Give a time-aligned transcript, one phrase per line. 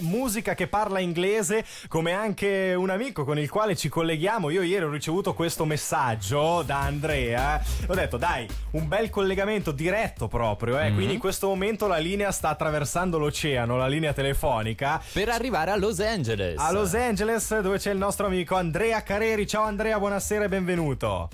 [0.00, 4.50] musica che parla inglese come anche un amico con il quale ci colleghiamo.
[4.50, 7.62] Io ieri ho ricevuto questo messaggio da Andrea.
[7.86, 10.84] Ho detto dai un bel collegamento diretto proprio eh?
[10.84, 10.94] mm-hmm.
[10.94, 15.02] quindi in questo momento la linea sta attraversando l'oceano la linea telefonica.
[15.12, 16.58] Per arrivare a Los Angeles.
[16.58, 19.46] A Los Angeles dove c'è il nostro amico Andrea Careri.
[19.46, 21.28] Ciao Andrea buonasera e benvenuto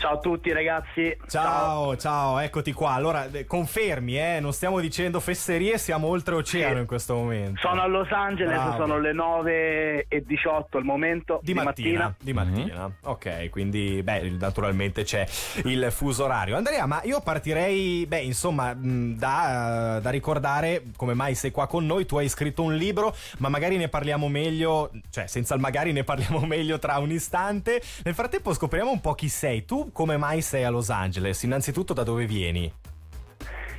[0.00, 1.14] Ciao a tutti ragazzi.
[1.28, 2.92] Ciao, ciao, ciao, eccoti qua.
[2.92, 6.80] Allora, eh, confermi, eh, non stiamo dicendo fesserie, siamo oltreoceano sì.
[6.80, 7.60] in questo momento.
[7.60, 8.76] Sono a Los Angeles, Bravo.
[8.76, 11.40] sono le 9 e 18 al momento.
[11.42, 12.04] Di, di mattina.
[12.04, 12.14] mattina.
[12.18, 12.78] Di mattina.
[12.78, 12.92] Mm-hmm.
[13.02, 15.26] Ok, quindi, beh, naturalmente c'è
[15.64, 16.56] il fuso orario.
[16.56, 22.06] Andrea, ma io partirei, beh, insomma, da, da ricordare come mai sei qua con noi.
[22.06, 26.04] Tu hai scritto un libro, ma magari ne parliamo meglio, cioè senza il magari ne
[26.04, 27.82] parliamo meglio tra un istante.
[28.02, 29.66] Nel frattempo scopriamo un po' chi sei.
[29.66, 31.42] Tu come mai sei a Los Angeles?
[31.42, 32.72] Innanzitutto da dove vieni?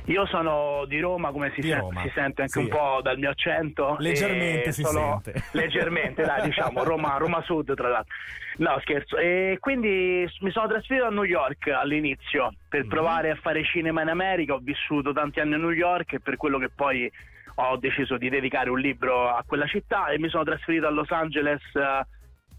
[0.06, 2.02] Io sono di Roma, come si, sente, Roma.
[2.02, 2.58] si sente anche sì.
[2.58, 3.96] un po' dal mio accento.
[4.00, 5.34] Leggermente si sente.
[5.52, 8.14] Leggermente, dai, diciamo, Roma, Roma Sud tra l'altro.
[8.56, 9.16] No, scherzo.
[9.16, 12.88] E quindi mi sono trasferito a New York all'inizio per mm.
[12.88, 14.54] provare a fare cinema in America.
[14.54, 17.10] Ho vissuto tanti anni a New York e per quello che poi
[17.54, 21.10] ho deciso di dedicare un libro a quella città e mi sono trasferito a Los
[21.10, 22.04] Angeles uh,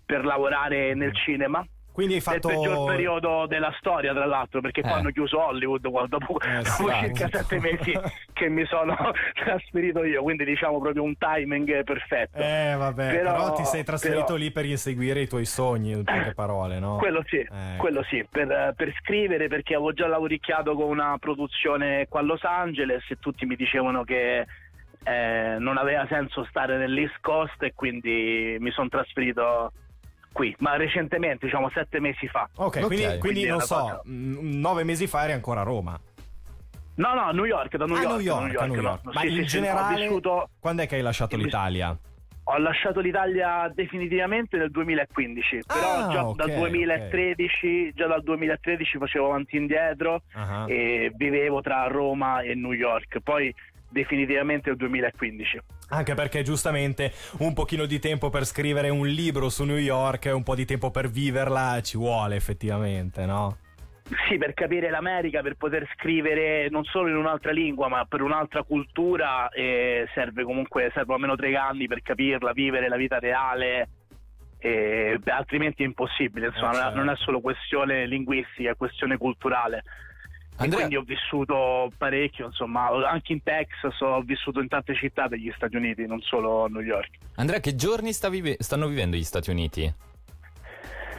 [0.05, 2.49] per lavorare nel cinema quindi hai fatto...
[2.49, 4.83] il peggior periodo della storia, tra l'altro, perché eh.
[4.83, 6.01] poi hanno chiuso Hollywood dopo,
[6.41, 7.93] eh, dopo circa sette mesi
[8.33, 8.95] che mi sono
[9.33, 12.37] trasferito io, quindi diciamo proprio un timing perfetto.
[12.39, 14.37] Eh vabbè, però, però ti sei trasferito però...
[14.37, 16.97] lì per inseguire i tuoi sogni, in poche parole, no?
[16.97, 17.77] Quello sì, eh.
[17.77, 22.43] quello sì, per, per, scrivere, perché avevo già lavoricchiato con una produzione qua a Los
[22.43, 24.47] Angeles e tutti mi dicevano che
[25.03, 29.71] eh, non aveva senso stare nell'East Coast e quindi mi sono trasferito
[30.33, 32.49] qui, ma recentemente, diciamo sette mesi fa.
[32.55, 32.81] Ok, okay.
[32.83, 34.01] quindi, quindi, quindi non so, cosa...
[34.03, 35.97] nove mesi fa eri ancora a Roma.
[36.95, 39.03] No, no, a New York, da New, ah, York, New York, New York, New York.
[39.03, 39.11] No.
[39.13, 40.49] Ma sì, in sì, generale, vissuto...
[40.59, 41.97] quando è che hai lasciato l'Italia?
[42.45, 47.93] Ho lasciato l'Italia definitivamente nel 2015, ah, però già okay, dal 2013, okay.
[47.93, 50.65] già dal 2013 facevo avanti e indietro uh-huh.
[50.67, 53.21] e vivevo tra Roma e New York.
[53.21, 53.53] Poi
[53.93, 55.61] definitivamente il 2015.
[55.89, 60.31] Anche perché giustamente un pochino di tempo per scrivere un libro su New York e
[60.31, 63.57] un po' di tempo per viverla ci vuole effettivamente, no?
[64.27, 68.63] Sì, per capire l'America, per poter scrivere non solo in un'altra lingua, ma per un'altra
[68.63, 73.87] cultura, eh, serve comunque serve almeno tre anni per capirla, vivere la vita reale,
[74.59, 76.47] eh, altrimenti è impossibile.
[76.47, 76.95] Insomma, eh certo.
[76.97, 79.83] non è solo questione linguistica, è questione culturale.
[80.57, 80.85] Andrea...
[80.85, 85.75] quindi ho vissuto parecchio, insomma, anche in Texas, ho vissuto in tante città degli Stati
[85.75, 87.09] Uniti, non solo a New York.
[87.35, 89.93] Andrea, che giorni sta vive- stanno vivendo gli Stati Uniti?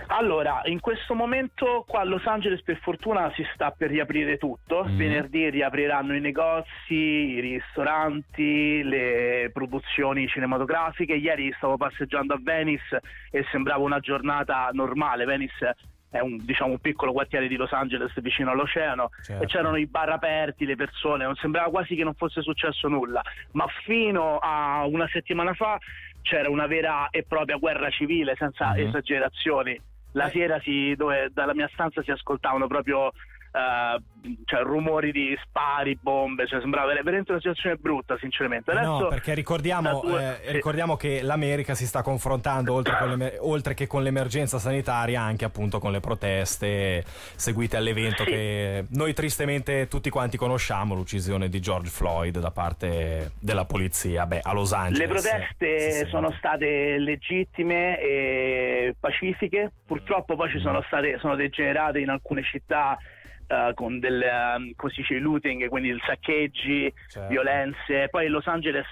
[0.09, 4.85] Allora, in questo momento qua a Los Angeles per fortuna si sta per riaprire tutto.
[4.85, 4.97] Mm.
[4.97, 11.15] Venerdì riapriranno i negozi, i ristoranti, le produzioni cinematografiche.
[11.15, 15.25] Ieri stavo passeggiando a Venice e sembrava una giornata normale.
[15.25, 15.75] Venice
[16.15, 19.43] è un, diciamo, un piccolo quartiere di Los Angeles vicino all'oceano certo.
[19.43, 23.21] e c'erano i bar aperti, le persone, non sembrava quasi che non fosse successo nulla,
[23.53, 25.77] ma fino a una settimana fa
[26.23, 28.87] c'era una vera e propria guerra civile senza mm-hmm.
[28.87, 29.81] esagerazioni.
[30.13, 30.31] La eh.
[30.31, 33.11] sera si, dove, dalla mia stanza si ascoltavano proprio
[33.55, 34.03] uh,
[34.45, 38.71] cioè, rumori di spari, bombe, cioè, sembrava veramente una situazione brutta, sinceramente.
[38.71, 40.41] Adesso, no, perché ricordiamo, tua...
[40.41, 45.79] eh, ricordiamo, che l'America si sta confrontando oltre, oltre, che con l'emergenza sanitaria, anche appunto
[45.79, 48.31] con le proteste seguite all'evento sì.
[48.31, 54.41] che noi tristemente tutti quanti conosciamo, l'uccisione di George Floyd da parte della polizia, beh,
[54.43, 54.99] a Los Angeles.
[54.99, 56.07] Le proteste sì, sì.
[56.07, 62.99] sono state legittime e pacifiche, purtroppo poi ci sono state, sono degenerate in alcune città
[63.47, 64.25] Uh, con del
[64.57, 67.29] um, come si dice, looting, quindi saccheggi, certo.
[67.29, 68.09] violenze.
[68.09, 68.87] Poi Los Angeles,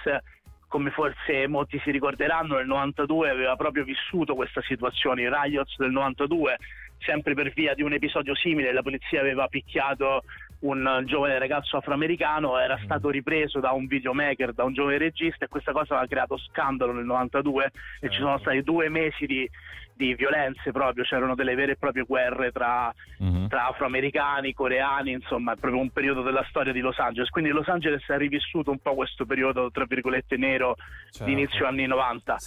[0.68, 5.91] come forse molti si ricorderanno, nel 92 aveva proprio vissuto questa situazione, i riots del
[5.91, 6.56] 92,
[6.98, 10.22] sempre per via di un episodio simile, la polizia aveva picchiato
[10.62, 12.84] un giovane ragazzo afroamericano era mm.
[12.84, 16.92] stato ripreso da un videomaker, da un giovane regista e questa cosa ha creato scandalo
[16.92, 17.78] nel 92 certo.
[18.00, 18.42] e ci sono certo.
[18.42, 19.48] stati due mesi di,
[19.94, 22.92] di, violenze proprio, c'erano delle vere e proprie guerre tra,
[23.22, 23.47] mm-hmm.
[23.47, 27.68] tra, afroamericani, coreani, insomma è proprio un periodo della storia di Los Angeles, quindi Los
[27.68, 30.76] Angeles ha rivissuto un po' questo periodo tra virgolette nero
[31.10, 31.24] certo.
[31.24, 32.38] di inizio anni 90.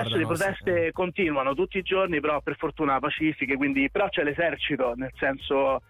[0.00, 0.92] Adesso le proteste sì.
[0.92, 5.80] continuano tutti i giorni, però per fortuna pacifiche, quindi però c'è l'esercito, nel senso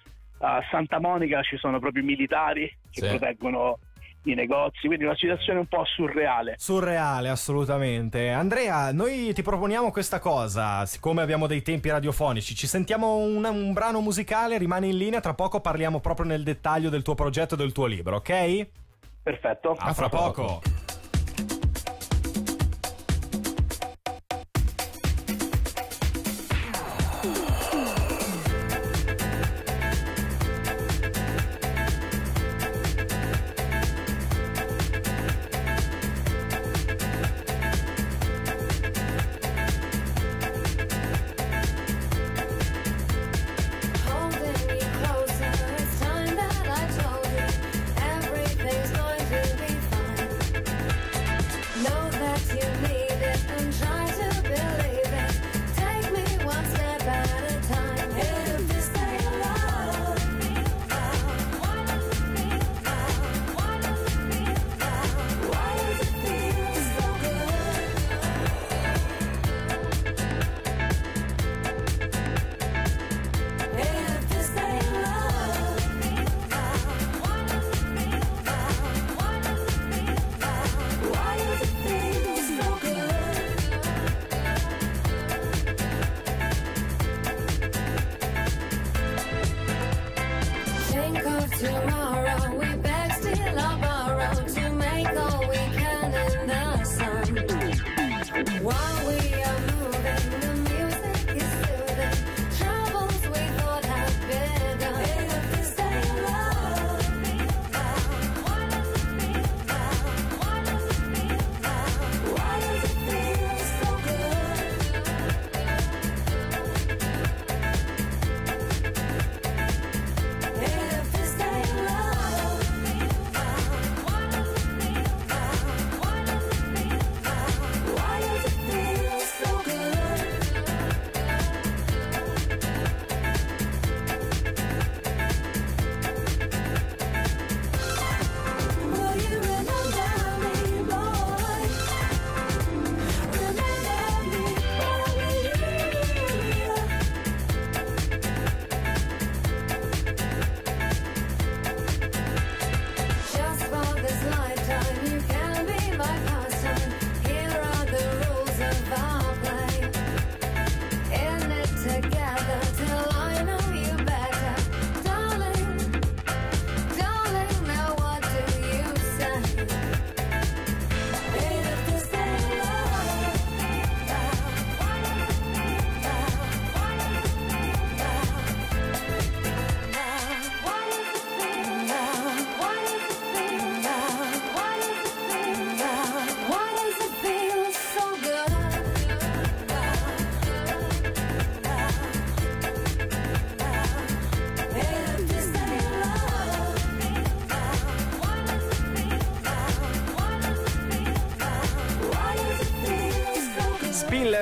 [0.43, 3.09] a Santa Monica ci sono proprio i militari che sì.
[3.09, 3.79] proteggono
[4.25, 6.55] i negozi, quindi una situazione un po' surreale.
[6.57, 8.31] Surreale, assolutamente.
[8.31, 13.73] Andrea, noi ti proponiamo questa cosa, siccome abbiamo dei tempi radiofonici, ci sentiamo un, un
[13.73, 17.57] brano musicale, rimani in linea, tra poco parliamo proprio nel dettaglio del tuo progetto e
[17.57, 18.67] del tuo libro, ok?
[19.23, 19.77] Perfetto.
[19.79, 20.43] A, fra poco.
[20.43, 20.72] poco.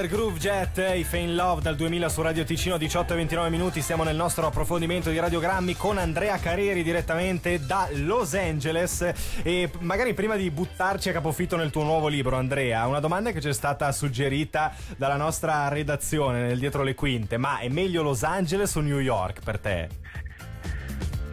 [0.00, 3.82] Spiller Groove Jet, i Fein Love dal 2000 su Radio Ticino 18 e 29 minuti.
[3.82, 9.12] Siamo nel nostro approfondimento di radiogrammi con Andrea Careri direttamente da Los Angeles.
[9.42, 13.42] E magari prima di buttarci a capofitto nel tuo nuovo libro, Andrea, una domanda che
[13.42, 17.36] ci è stata suggerita dalla nostra redazione nel dietro le quinte.
[17.36, 19.88] Ma è meglio Los Angeles o New York per te?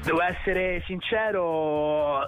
[0.08, 2.26] Devo essere sincero, uh,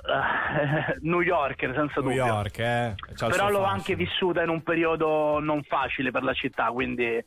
[1.01, 2.25] New York senza New dubbio.
[2.25, 2.93] York, eh.
[3.17, 3.63] Però l'ho fascino.
[3.63, 7.23] anche vissuta in un periodo non facile per la città, quindi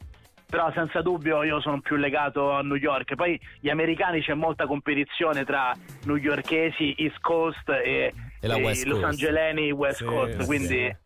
[0.47, 3.15] però senza dubbio io sono più legato a New York.
[3.15, 5.73] Poi gli americani c'è molta competizione tra
[6.05, 9.03] newyorkesi, East Coast e, E e West Los.
[9.03, 10.47] Angeleni, West Sì, Coast, sì.
[10.47, 10.97] quindi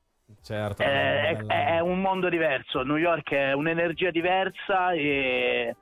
[0.42, 0.82] Certo.
[0.82, 2.82] è, bella- è- è un mondo diverso.
[2.82, 5.76] New York è un'energia diversa e,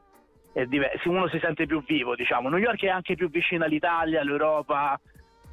[1.04, 2.48] uno si sente più vivo, diciamo.
[2.48, 4.98] New York è anche più vicino all'Italia, all'Europa,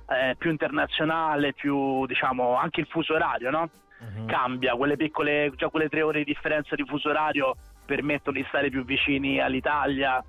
[0.05, 3.70] è più internazionale, più diciamo anche il fuso orario, no?
[4.00, 4.25] Mhm.
[4.27, 7.55] Cambia, quelle piccole, già quelle tre ore di differenza di fuso orario
[7.86, 10.24] permettono di stare più vicini all'Italia.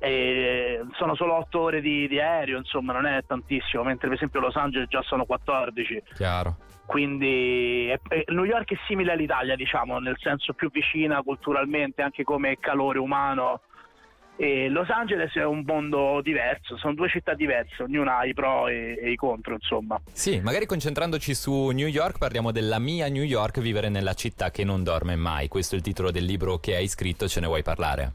[0.00, 4.38] E sono solo otto ore di, di aereo, insomma, non è tantissimo, mentre per esempio
[4.38, 6.56] Los Angeles già sono 14 Chiaro.
[6.86, 12.22] quindi è- è- New York è simile all'Italia, diciamo, nel senso più vicina culturalmente, anche
[12.22, 13.62] come calore umano.
[14.40, 18.68] E Los Angeles è un mondo diverso, sono due città diverse, ognuna ha i pro
[18.68, 20.00] e, e i contro, insomma.
[20.12, 24.62] Sì, magari concentrandoci su New York parliamo della mia New York, vivere nella città che
[24.62, 25.48] non dorme mai.
[25.48, 28.12] Questo è il titolo del libro che hai scritto, ce ne vuoi parlare?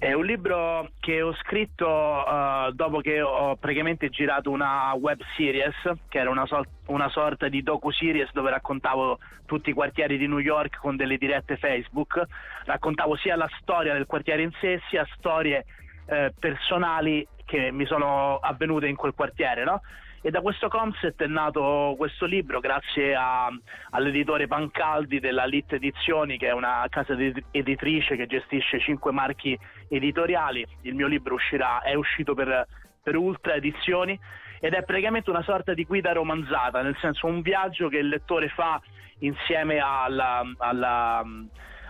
[0.00, 5.74] È un libro che ho scritto eh, dopo che ho praticamente girato una web series,
[6.08, 10.38] che era una, sol- una sorta di docu-series dove raccontavo tutti i quartieri di New
[10.38, 12.18] York con delle dirette Facebook.
[12.64, 15.66] Raccontavo sia la storia del quartiere in sé, sia storie
[16.06, 19.82] eh, personali che mi sono avvenute in quel quartiere, no?
[20.22, 23.48] E da questo concept è nato questo libro grazie a-
[23.90, 29.58] all'editore Pancaldi della Lit Edizioni, che è una casa edi- editrice che gestisce cinque marchi
[29.88, 30.66] editoriali.
[30.82, 32.66] Il mio libro uscirà, è uscito per,
[33.02, 34.18] per Ultra Edizioni
[34.60, 38.48] ed è praticamente una sorta di guida romanzata, nel senso un viaggio che il lettore
[38.50, 38.78] fa
[39.20, 41.24] insieme alla, alla,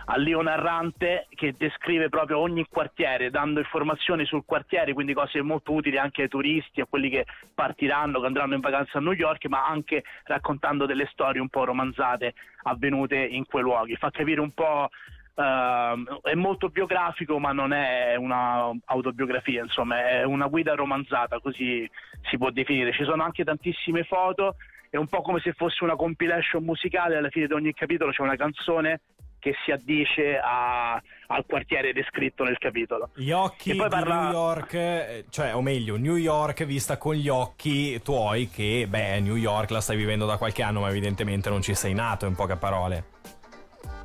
[0.05, 5.73] al Leo narrante che descrive proprio ogni quartiere, dando informazioni sul quartiere, quindi cose molto
[5.73, 9.45] utili anche ai turisti, a quelli che partiranno, che andranno in vacanza a New York,
[9.47, 13.95] ma anche raccontando delle storie un po' romanzate avvenute in quei luoghi.
[13.95, 14.89] Fa capire un po'.
[15.35, 21.89] ehm, è molto biografico, ma non è una autobiografia, insomma, è una guida romanzata, così
[22.29, 22.91] si può definire.
[22.91, 24.55] Ci sono anche tantissime foto,
[24.89, 28.21] è un po' come se fosse una compilation musicale, alla fine di ogni capitolo c'è
[28.21, 29.01] una canzone
[29.41, 33.09] che si addice a- al quartiere descritto nel capitolo.
[33.15, 37.27] Gli occhi di parla- New York, eh, cioè, o meglio, New York vista con gli
[37.27, 41.61] occhi tuoi che, beh, New York la stai vivendo da qualche anno, ma evidentemente non
[41.61, 43.03] ci sei nato, in poche parole.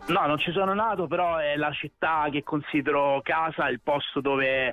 [0.09, 4.69] No, non ci sono nato, però è la città che considero casa, il posto dove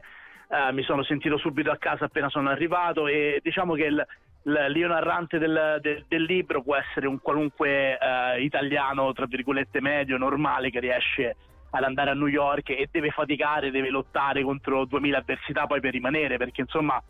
[0.50, 4.08] eh, mi sono sentito subito a casa appena sono arrivato e diciamo che il-
[4.44, 10.18] l'io narrante del, del- del libro può essere un qualunque eh, italiano, tra virgolette, medio,
[10.18, 11.36] normale che riesce
[11.70, 15.92] ad andare a New York e deve faticare, deve lottare contro 2000 avversità poi per
[15.92, 17.02] rimanere, perché insomma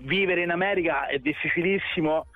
[0.00, 2.26] vivere in America è difficilissimo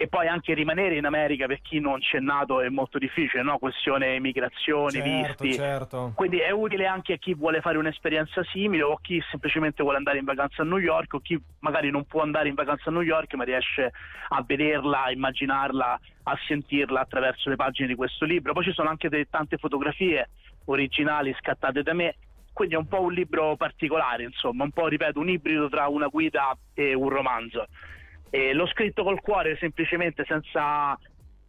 [0.00, 3.58] e poi anche rimanere in America per chi non c'è nato è molto difficile, no?
[3.58, 5.52] Questione migrazioni, certo, visti.
[5.52, 6.12] certo.
[6.14, 10.16] Quindi è utile anche a chi vuole fare un'esperienza simile o chi semplicemente vuole andare
[10.16, 13.02] in vacanza a New York o chi magari non può andare in vacanza a New
[13.02, 13.92] York ma riesce
[14.28, 18.54] a vederla, a immaginarla, a sentirla attraverso le pagine di questo libro.
[18.54, 20.30] Poi ci sono anche de- tante fotografie
[20.64, 22.14] originali scattate da me,
[22.54, 26.06] quindi è un po' un libro particolare, insomma, un po' ripeto un ibrido tra una
[26.06, 27.66] guida e un romanzo.
[28.30, 30.96] E l'ho scritto col cuore semplicemente senza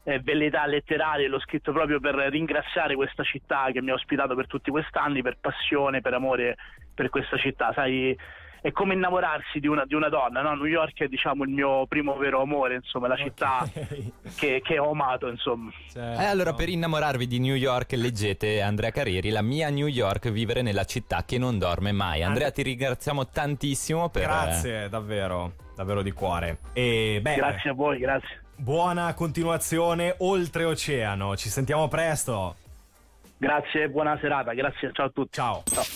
[0.03, 4.47] eh, velleità letterarie, l'ho scritto proprio per ringraziare questa città che mi ha ospitato per
[4.47, 6.57] tutti quest'anni, per passione, per amore
[6.93, 7.71] per questa città.
[7.73, 8.17] Sai,
[8.61, 10.53] è come innamorarsi di una, di una donna, no?
[10.53, 14.77] New York è diciamo il mio primo vero amore, insomma, la città Ok, che, che
[14.77, 15.71] ho amato, insomma.
[15.91, 16.21] certo.
[16.21, 20.61] Eh, allora, per innamorarvi di New York, leggete Andrea Carrieri, La mia New York, vivere
[20.61, 22.21] nella città che non dorme mai.
[22.21, 24.23] Andrea, ti ringraziamo tantissimo per...
[24.23, 26.59] Grazie, davvero, davvero di cuore.
[26.73, 28.41] E beh, Grazie a voi, grazie.
[28.55, 31.35] buona continuazione oltreoceano.
[31.35, 32.55] Ci sentiamo presto.
[33.37, 35.31] Grazie buona serata, grazie, ciao a tutti.
[35.31, 35.63] Ciao.
[35.65, 35.83] Ciao.